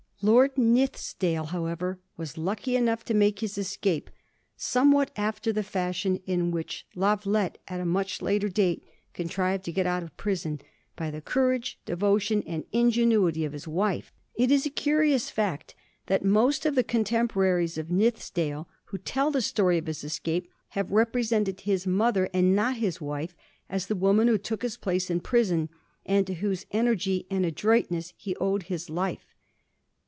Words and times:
Lord 0.23 0.53
Nithisdale, 0.55 1.47
however, 1.47 1.97
was 2.15 2.37
lucky 2.37 2.75
enough 2.75 3.03
to 3.05 3.15
make 3.15 3.39
his 3.39 3.57
escape, 3.57 4.11
somewhat 4.55 5.09
after 5.15 5.51
the 5.51 5.63
fashion 5.63 6.17
in 6.27 6.51
which 6.51 6.85
Lavalette, 6.95 7.57
at 7.67 7.81
a 7.81 7.85
much 7.87 8.21
later 8.21 8.47
date, 8.47 8.83
contrived 9.15 9.65
to 9.65 9.71
get 9.71 9.87
out 9.87 10.03
of 10.03 10.15
prison, 10.17 10.61
by 10.95 11.09
the 11.09 11.21
courage, 11.21 11.79
devotion, 11.87 12.43
and 12.45 12.65
ingenuity 12.71 13.45
of 13.45 13.53
his 13.53 13.67
wife. 13.67 14.13
It 14.35 14.51
is 14.51 14.63
a 14.67 14.69
curious 14.69 15.31
fact 15.31 15.73
that 16.05 16.23
most 16.23 16.67
of 16.67 16.75
the 16.75 16.83
contemporaries 16.83 17.79
of 17.79 17.87
Nithisdale 17.89 18.67
who 18.85 18.99
tell 18.99 19.31
the 19.31 19.41
story 19.41 19.79
of 19.79 19.87
his 19.87 20.03
escape 20.03 20.51
have 20.69 20.91
represented 20.91 21.61
his 21.61 21.87
mother, 21.87 22.29
and 22.31 22.55
not 22.55 22.75
his 22.75 23.01
wife, 23.01 23.35
as 23.71 23.87
the 23.87 23.95
woman 23.95 24.27
who 24.27 24.37
took 24.37 24.61
his 24.61 24.77
place 24.77 25.09
in 25.09 25.19
prison, 25.21 25.69
and 26.05 26.27
to 26.27 26.35
whose 26.35 26.67
energy 26.69 27.25
and 27.31 27.43
adroitness 27.43 28.13
he 28.17 28.35
owed 28.35 28.61
his 28.69 28.87
life. 28.87 29.25